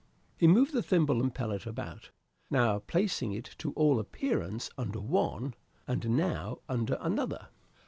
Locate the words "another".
6.99-7.49